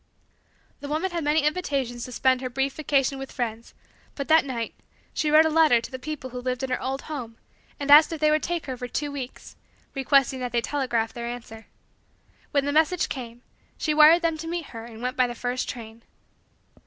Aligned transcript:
The 0.79 0.87
woman 0.87 1.11
had 1.11 1.23
many 1.23 1.41
invitations 1.43 2.05
to 2.05 2.11
spend 2.11 2.41
her 2.41 2.49
brief 2.49 2.73
vacation 2.73 3.19
with 3.19 3.31
friends, 3.31 3.75
but, 4.15 4.27
that 4.29 4.45
night, 4.45 4.73
she 5.13 5.29
wrote 5.29 5.45
a 5.45 5.49
letter 5.51 5.79
to 5.79 5.91
the 5.91 5.99
people 5.99 6.31
who 6.31 6.41
lived 6.41 6.63
in 6.63 6.71
her 6.71 6.81
old 6.81 7.03
home 7.03 7.37
and 7.79 7.91
asked 7.91 8.11
if 8.11 8.19
they 8.19 8.31
would 8.31 8.41
take 8.41 8.65
her 8.65 8.75
for 8.75 8.87
two 8.87 9.11
weeks, 9.11 9.55
requesting 9.93 10.39
that 10.39 10.51
they 10.53 10.59
telegraph 10.61 11.13
their 11.13 11.27
answer. 11.27 11.67
When 12.49 12.65
the 12.65 12.71
message 12.71 13.09
came, 13.09 13.43
she 13.77 13.93
wired 13.93 14.23
them 14.23 14.39
to 14.39 14.47
meet 14.47 14.65
her 14.73 14.85
and 14.85 15.03
went 15.03 15.17
by 15.17 15.27
the 15.27 15.35
first 15.35 15.69
train. 15.69 16.01